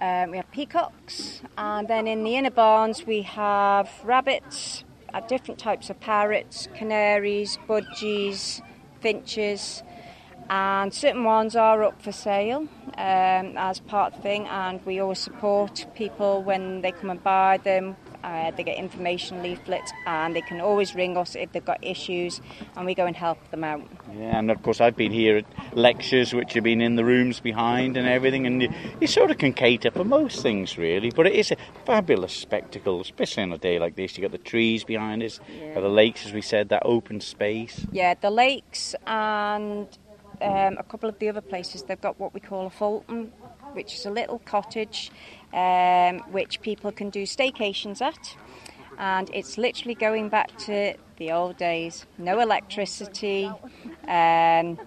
[0.00, 4.82] Um, we have peacocks, and then in the inner barns we have rabbits,
[5.12, 8.62] uh, different types of parrots, canaries, budgies,
[9.02, 9.82] finches,
[10.48, 14.46] and certain ones are up for sale um, as part of the thing.
[14.48, 19.42] And we always support people when they come and buy them uh, they get information
[19.42, 22.40] leaflets and they can always ring us if they've got issues
[22.76, 23.82] and we go and help them out.
[24.16, 27.40] Yeah, and of course I've been here at lectures which have been in the rooms
[27.40, 31.26] behind and everything and you, you sort of can cater for most things really, but
[31.26, 34.16] it is a fabulous spectacle, especially on a day like this.
[34.16, 35.80] You've got the trees behind us, yeah.
[35.80, 37.86] the lakes as we said, that open space.
[37.92, 39.86] Yeah, the lakes and
[40.42, 43.30] um, a couple of the other places they've got what we call a tholtan
[43.72, 45.10] which is a little cottage
[45.52, 48.36] um, which people can do staycations at.
[48.98, 52.06] And it's literally going back to the old days.
[52.18, 53.50] No electricity,
[54.06, 54.78] um,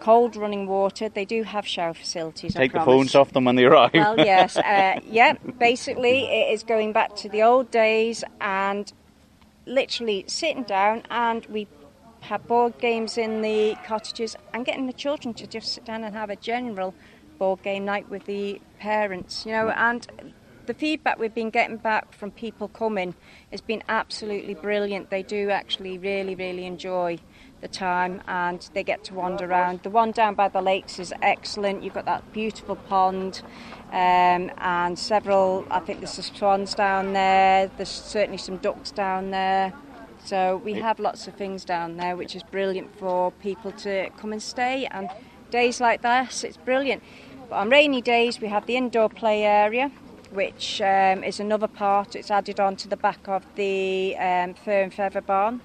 [0.00, 1.08] cold running water.
[1.08, 2.54] They do have shower facilities.
[2.54, 3.92] Take the phones off them when they arrive.
[3.94, 4.56] Well, yes.
[4.56, 8.92] Uh, yeah, basically, it is going back to the old days and
[9.64, 11.66] literally sitting down and we
[12.26, 16.14] have board games in the cottages, and getting the children to just sit down and
[16.14, 16.94] have a general
[17.38, 20.06] board game night with the parents, you know, and
[20.66, 23.14] the feedback we've been getting back from people coming
[23.50, 25.10] has been absolutely brilliant.
[25.10, 27.18] They do actually really, really enjoy
[27.60, 29.82] the time and they get to wander around.
[29.82, 31.82] The one down by the lakes is excellent.
[31.82, 33.42] You've got that beautiful pond
[33.92, 39.30] um, and several, I think there's some swans down there, there's certainly some ducks down
[39.30, 39.72] there.
[40.24, 44.32] So we have lots of things down there, which is brilliant for people to come
[44.32, 44.86] and stay.
[44.86, 45.08] And
[45.50, 47.02] days like this, it's brilliant.
[47.48, 49.92] But on rainy days, we have the indoor play area,
[50.30, 52.16] which um, is another part.
[52.16, 55.60] It's added on to the back of the um, Fur and Feather Barn.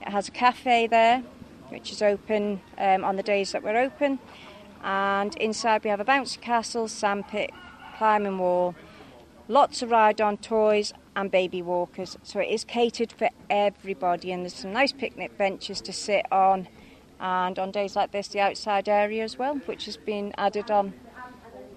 [0.00, 1.22] It has a cafe there,
[1.68, 4.18] which is open um, on the days that we're open.
[4.82, 7.52] And inside we have a bouncy castle, sandpit,
[7.96, 8.74] climbing wall,
[9.46, 12.16] lots of ride-on toys and baby walkers.
[12.24, 16.66] So it is catered for everybody, and there's some nice picnic benches to sit on.
[17.20, 20.94] And on days like this, the outside area as well, which has been added on.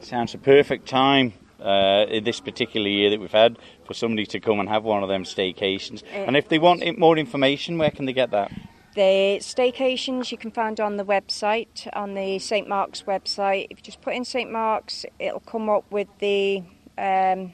[0.04, 4.40] Sounds a perfect time uh, in this particular year that we've had for somebody to
[4.40, 6.04] come and have one of them staycations.
[6.04, 8.52] It and if they want more information, where can they get that?
[8.96, 13.68] The staycations you can find on the website, on the St Mark's website.
[13.70, 16.64] If you just put in St Mark's, it'll come up with the
[16.98, 17.54] um,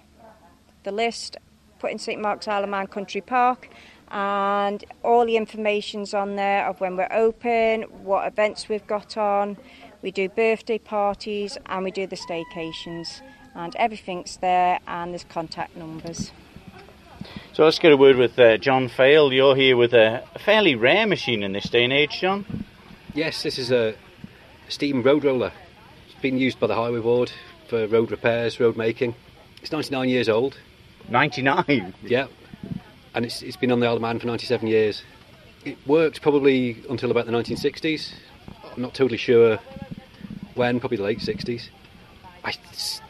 [0.83, 1.37] the list.
[1.77, 3.69] Put in St Mark's Isle of Man Country Park,
[4.09, 9.55] and all the information's on there of when we're open, what events we've got on.
[10.01, 13.21] We do birthday parties and we do the staycations,
[13.53, 14.79] and everything's there.
[14.87, 16.31] And there's contact numbers.
[17.51, 19.33] So let's get a word with uh, John Fail.
[19.33, 22.65] You're here with a, a fairly rare machine in this day and age, John.
[23.13, 23.95] Yes, this is a
[24.69, 25.51] steam road roller.
[26.09, 27.31] It's been used by the Highway Board
[27.67, 29.15] for road repairs, road making.
[29.61, 30.57] It's 99 years old.
[31.09, 31.93] 99?
[32.03, 32.27] Yeah.
[33.13, 35.03] And it's, it's been on the Isle of Man for 97 years.
[35.65, 38.13] It worked probably until about the 1960s.
[38.73, 39.59] I'm not totally sure
[40.59, 41.69] when, probably the late 60s.
[42.43, 42.51] I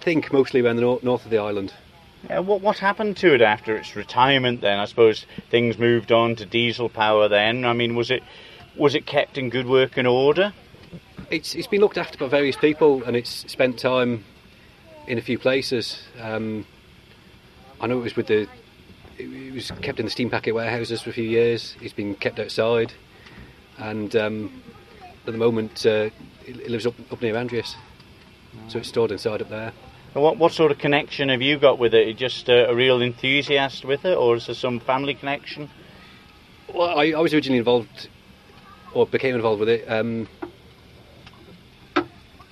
[0.02, 1.74] think mostly around the nor- north of the island.
[2.30, 4.62] Yeah, what what happened to it after its retirement?
[4.62, 7.28] Then I suppose things moved on to diesel power.
[7.28, 8.24] Then I mean, was it
[8.76, 10.54] was it kept in good working order?
[11.30, 14.26] It's it's been looked after by various people, and it's spent time
[15.08, 16.02] in a few places.
[16.20, 16.66] Um,
[17.80, 18.42] I know it was with the
[19.18, 21.76] it, it was kept in the steam packet warehouses for a few years.
[21.82, 22.92] It's been kept outside,
[23.78, 24.62] and um,
[25.26, 26.10] at the moment uh,
[26.50, 27.76] it, lives up up near Andreas,
[28.68, 29.74] so it's stored inside up there.
[30.16, 32.06] And what what sort of connection have you got with it?
[32.06, 35.70] Are you just uh, a real enthusiast with it, or is there some family connection?
[36.74, 38.10] Well, I, I was originally involved,
[38.94, 39.86] or became involved with it.
[39.90, 40.28] Um,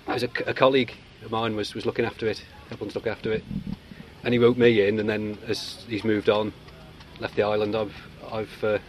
[0.07, 3.31] as a, a colleague of mine was, was looking after it, helping to look after
[3.31, 3.43] it,
[4.23, 4.99] and he wrote me in.
[4.99, 6.53] And then as he's moved on,
[7.19, 7.95] left the island, I've
[8.31, 8.79] I've uh,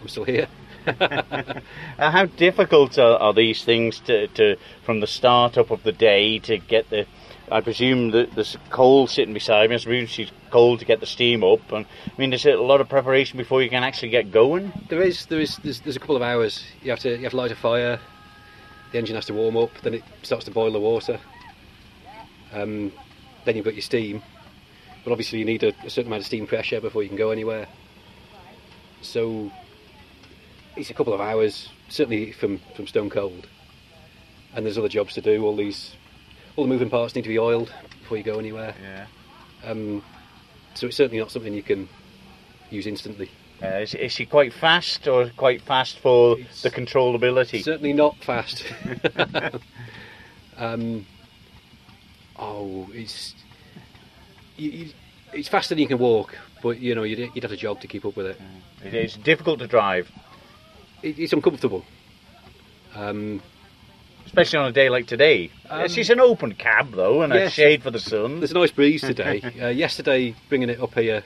[0.00, 0.48] I'm still here.
[0.86, 5.92] Uh, how difficult are, are these things to, to from the start up of the
[5.92, 7.06] day to get the?
[7.52, 9.76] I presume that there's coal sitting beside me.
[9.76, 11.72] I presume she's cold to get the steam up.
[11.72, 14.72] And I mean, there's a lot of preparation before you can actually get going.
[14.88, 16.64] There is there is there's, there's a couple of hours.
[16.82, 18.00] You have to you have to light a fire.
[18.92, 19.70] The engine has to warm up.
[19.82, 21.20] Then it starts to boil the water.
[22.52, 22.92] Um,
[23.44, 24.22] then you've got your steam,
[25.04, 27.30] but obviously you need a, a certain amount of steam pressure before you can go
[27.30, 27.66] anywhere.
[29.02, 29.50] So
[30.80, 33.46] it's a couple of hours, certainly from from stone cold.
[34.54, 35.44] And there's other jobs to do.
[35.44, 35.94] All these
[36.56, 38.74] all the moving parts need to be oiled before you go anywhere.
[38.82, 39.06] Yeah.
[39.64, 40.02] Um,
[40.74, 41.88] so it's certainly not something you can
[42.70, 43.30] use instantly.
[43.62, 47.62] Uh, is, is she quite fast, or quite fast for the controllability?
[47.62, 48.64] Certainly not fast.
[50.56, 51.04] um,
[52.36, 53.34] oh, it's
[54.56, 54.90] you, you,
[55.34, 57.86] it's faster than you can walk, but you know you'd, you'd have to jog to
[57.86, 58.40] keep up with it.
[58.82, 60.10] It is difficult to drive,
[61.02, 61.84] It, it's uncomfortable.
[62.94, 63.40] Um,
[64.26, 65.50] especially on a day like today.
[65.68, 68.38] Um, She's an open cab though, and a shade for the sun.
[68.40, 69.40] there's a nice breeze today.
[69.60, 71.22] uh, yesterday, bringing it up here,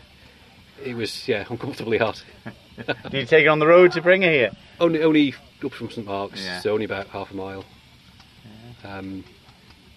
[0.84, 2.22] it was yeah uncomfortably hot.
[3.10, 4.50] Did you take it on the road to bring her here?
[4.80, 5.34] Only only
[5.64, 6.60] up from St Mark's, Yeah.
[6.60, 7.64] so only about half a mile.
[8.84, 9.24] Um,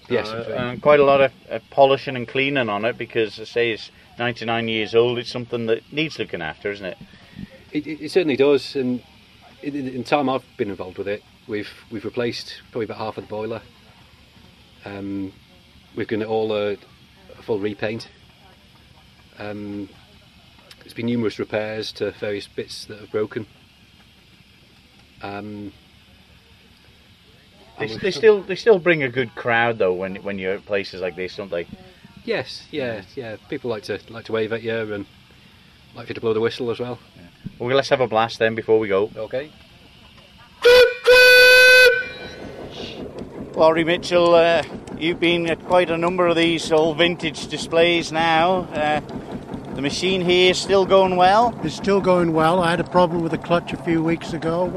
[0.10, 3.44] yes, Uh, and quite a lot of uh, polishing and cleaning on it because, I
[3.44, 5.18] say, it's 99 years old.
[5.18, 6.98] It's something that needs looking after, isn't it?
[7.74, 9.02] It, it, it certainly does, and
[9.62, 13.24] in, in time I've been involved with it, we've we've replaced probably about half of
[13.26, 13.62] the boiler.
[14.86, 15.34] Um,
[15.96, 18.08] we've given it all a, a full repaint.
[19.39, 19.89] Um,
[20.80, 23.46] there's been numerous repairs to various bits that have broken.
[25.22, 25.74] Um,
[27.80, 31.02] They, they still they still bring a good crowd though when when you're at places
[31.02, 31.67] like this, don't they?
[32.26, 33.38] yes, yeah, yeah.
[33.50, 35.06] People like to like to wave at you and
[35.96, 37.00] like you to blow the whistle as well.
[37.60, 39.12] Well, let's have a blast then before we go.
[39.16, 39.52] Okay.
[43.56, 44.64] Laurie Mitchell, uh,
[45.00, 48.68] you've been at quite a number of these old vintage displays now.
[48.72, 49.00] Uh,
[49.74, 51.60] the machine here is still going well?
[51.64, 52.62] It's still going well.
[52.62, 54.70] I had a problem with the clutch a few weeks ago,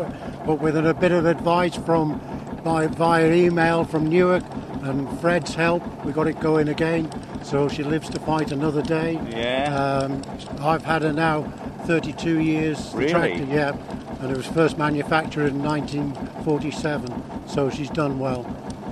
[0.47, 2.21] but with a bit of advice from
[2.65, 4.45] by, via email from Newark
[4.83, 7.11] and Fred's help, we got it going again.
[7.43, 9.21] So she lives to fight another day.
[9.31, 9.75] Yeah.
[9.75, 10.23] Um,
[10.59, 11.53] I've had her now
[11.87, 12.93] 32 years.
[12.93, 13.11] the Really?
[13.11, 13.77] Tractor, yeah.
[14.21, 17.49] And it was first manufactured in 1947.
[17.49, 18.43] So she's done well,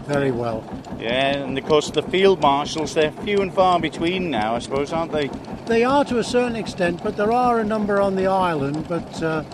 [0.07, 0.65] very well.
[0.99, 4.93] Yeah, and of course the field marshals, they're few and far between now, I suppose,
[4.93, 5.31] aren't they?
[5.67, 8.89] They are to a certain extent, but there are a number on the island.
[8.89, 9.45] But uh,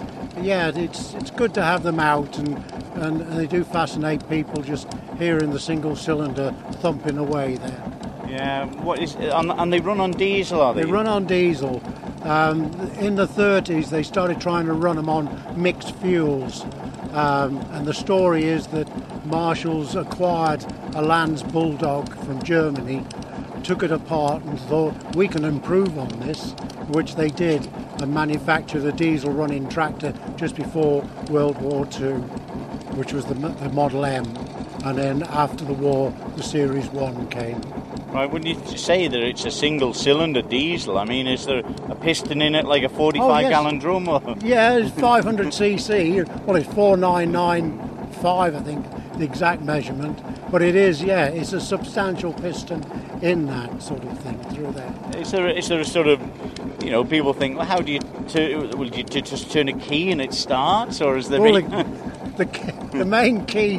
[0.41, 2.57] yeah, it's it's good to have them out, and,
[2.95, 7.93] and, and they do fascinate people just hearing the single cylinder thumping away there.
[8.29, 10.83] Yeah, what is, and, and they run on diesel, are they?
[10.83, 11.83] They run on diesel.
[12.25, 15.29] Um, in the 30s, they started trying to run them on
[15.61, 16.65] mixed fuels.
[17.13, 18.89] Um, and the story is that
[19.27, 23.05] Marshalls acquired a Lanz Bulldog from Germany,
[23.63, 26.53] took it apart, and thought we can improve on this,
[26.89, 27.69] which they did,
[28.01, 32.15] and manufactured a diesel running tractor just before World War II,
[32.97, 34.25] which was the, the Model M.
[34.83, 37.61] And then after the war, the Series 1 came.
[38.13, 40.99] Right, wouldn't you say that it's a single cylinder diesel?
[40.99, 43.51] I mean, is there a piston in it like a 45 Oh, yes.
[43.51, 44.09] gallon drum?
[44.09, 44.21] Or?
[44.45, 46.25] Yeah, it's 500 cc.
[46.47, 48.87] Well, it's 4995, I think,
[49.19, 50.21] the exact measurement.
[50.51, 52.85] But it is, yeah, it's a substantial piston
[53.23, 54.95] in that sort of thing through there.
[55.17, 56.21] Is there, is there a sort of,
[56.85, 59.73] you know, people think, well, how do you, tu- will you ju- just turn a
[59.79, 61.01] key and it starts?
[61.01, 61.41] Or is there.
[61.41, 61.55] Well,
[62.37, 63.79] the, the main key,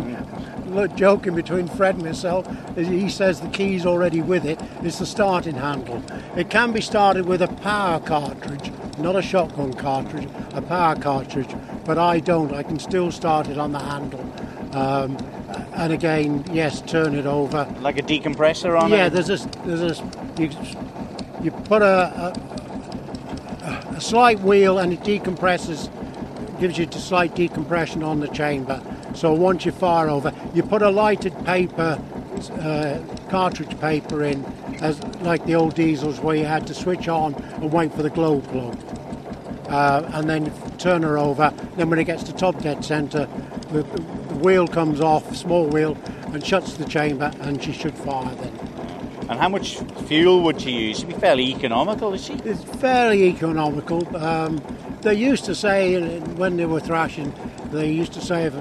[0.75, 4.61] look, joking between Fred and myself, he says the key's already with it.
[4.61, 6.03] it, is the starting handle.
[6.35, 11.49] It can be started with a power cartridge, not a shotgun cartridge, a power cartridge,
[11.85, 12.53] but I don't.
[12.53, 14.21] I can still start it on the handle.
[14.75, 15.17] Um,
[15.73, 17.65] and again, yes, turn it over.
[17.79, 18.99] like a decompressor on yeah, it?
[18.99, 20.03] Yeah, there's a there's a
[20.37, 20.49] you,
[21.41, 22.55] you put a, a
[23.95, 25.89] a slight wheel and it decompresses,
[26.59, 28.81] gives you a slight decompression on the chamber.
[29.15, 31.99] So once you fire over, you put a lighted paper,
[32.59, 32.99] uh,
[33.29, 34.43] cartridge paper in,
[34.81, 38.09] as like the old diesels where you had to switch on and wait for the
[38.09, 38.77] glow plug.
[39.69, 41.51] Uh, and then turn her over.
[41.75, 43.27] Then when it gets to top dead centre,
[43.71, 44.01] the, the
[44.35, 45.97] wheel comes off, small wheel,
[46.27, 48.53] and shuts the chamber, and she should fire then.
[49.27, 50.99] And how much fuel would she use?
[50.99, 52.33] It'd be fairly economical, is she?
[52.33, 54.15] It's fairly economical.
[54.15, 54.61] Um,
[55.01, 57.33] they used to say uh, when they were thrashing,
[57.71, 58.53] they used to say if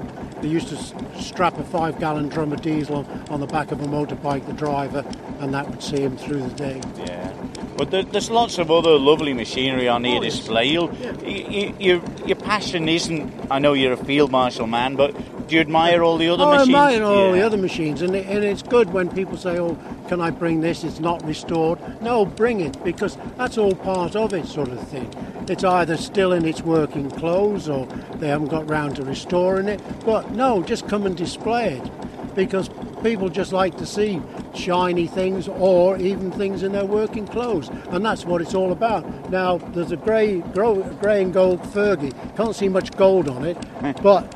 [0.45, 0.77] they used to
[1.19, 5.03] strap a five-gallon drum of diesel on, on the back of a motorbike, the driver,
[5.39, 6.81] and that would see him through the day.
[6.97, 7.33] Yeah.
[7.77, 10.65] But there, there's lots of other lovely machinery on your oh, display.
[10.65, 10.93] You'll,
[11.25, 15.15] you, you, your, your passion isn't, I know you're a field marshal man, but
[15.47, 16.75] do you admire all the other oh, machines?
[16.75, 19.77] I admire all the other machines, and, it, and it's good when people say, "Oh,
[20.07, 20.83] can I bring this?
[20.83, 25.07] It's not restored." No, bring it because that's all part of it, sort of thing.
[25.49, 29.81] It's either still in its working clothes, or they haven't got round to restoring it.
[30.05, 32.69] But no, just come and display it because
[33.03, 34.21] people just like to see
[34.55, 39.29] shiny things or even things in their working clothes, and that's what it's all about.
[39.29, 42.13] Now, there's a grey, grey and gold Fergie.
[42.35, 43.57] Can't see much gold on it,
[44.01, 44.31] but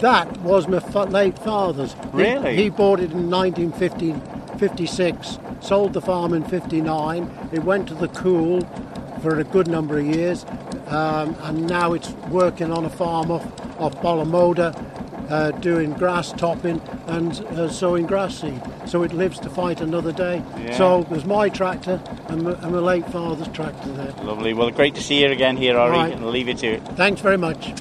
[0.00, 1.94] that was my late father's.
[1.94, 2.56] He- Really?
[2.56, 7.30] He, bought it in 1956, sold the farm in 59.
[7.52, 8.60] It went to the cool
[9.20, 10.44] for a good number of years,
[10.88, 13.44] um, and now it's working on a farm off,
[13.80, 14.74] off Ballamodha,
[15.30, 18.60] uh, doing grass topping and uh, sowing grass seed.
[18.86, 20.42] So it lives to fight another day.
[20.58, 20.76] Yeah.
[20.76, 24.12] So there's my tractor and my, and my late father's tractor there.
[24.24, 24.54] Lovely.
[24.54, 26.12] Well, great to see you again here, Ori, Right.
[26.12, 26.82] and I'll leave you to it.
[26.96, 27.72] Thanks very much.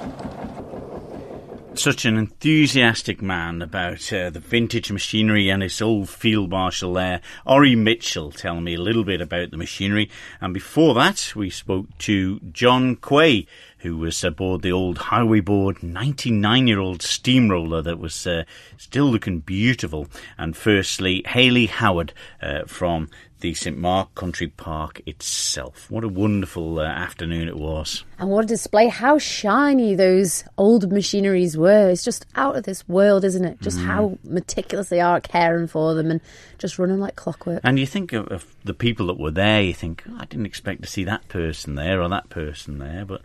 [1.79, 7.21] Such an enthusiastic man about uh, the vintage machinery and his old field marshal there,
[7.45, 10.09] Ori Mitchell, telling me a little bit about the machinery.
[10.41, 15.81] And before that, we spoke to John Quay, who was aboard the old Highway Board
[15.81, 18.43] 99 year old steamroller that was uh,
[18.75, 20.09] still looking beautiful.
[20.37, 22.11] And firstly, Haley Howard
[22.41, 23.09] uh, from
[23.39, 25.89] the St Mark Country Park itself.
[25.89, 28.03] What a wonderful uh, afternoon it was.
[28.17, 31.89] And what a display, how shiny those old machineries were.
[31.89, 33.61] It's just out of this world, isn't it?
[33.61, 33.85] Just Mhm.
[33.85, 36.19] how meticulous they are caring for them and
[36.57, 37.61] just running like clockwork.
[37.63, 40.45] And you think of, of the people that were there, you think, "Oh, I didn't
[40.45, 43.05] expect to see that person there or that person there.
[43.05, 43.21] But,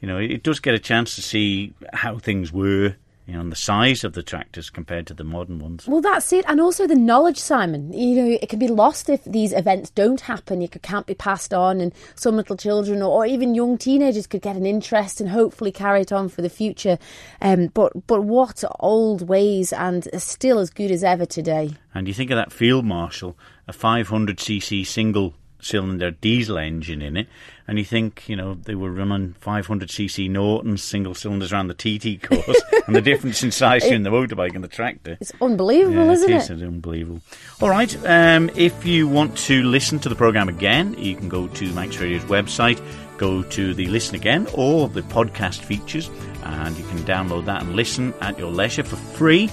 [0.00, 2.94] you know, it, it does get a chance to see how things were
[3.26, 5.88] you know, and the size of the tractors compared to the modern ones.
[5.88, 7.92] Well, that's it, and also the knowledge, Simon.
[7.92, 10.62] You know, it can be lost if these events don't happen.
[10.62, 14.42] It can't be passed on, and some little children or, or even young teenagers could
[14.42, 16.98] get an interest and hopefully carry it on for the future.
[17.40, 21.72] Um, but but what old ways and still as good as ever today.
[21.94, 27.28] And you think of that field marshal, a 500cc single cylinder diesel engine in it,
[27.66, 32.22] and you think, you know, they were running 500cc Norton single cylinders around the TT
[32.22, 35.16] course, and the difference in size between the motorbike and the tractor.
[35.20, 36.34] It's unbelievable, Yeah, isn't it?
[36.34, 36.36] it?
[36.42, 37.20] Is, it's unbelievable.
[37.60, 41.48] All right, um, if you want to listen to the programme again, you can go
[41.48, 42.80] to Manx Radio's website,
[43.18, 46.10] go to the Listen Again or the podcast features,
[46.44, 49.50] and you can download that and listen at your leisure for free.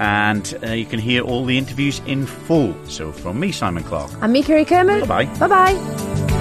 [0.00, 2.74] And uh, you can hear all the interviews in full.
[2.86, 4.10] So, from me, Simon Clark.
[4.22, 5.06] I'm me, Kerry Kermode.
[5.06, 5.38] Bye-bye.
[5.38, 6.39] Bye bye.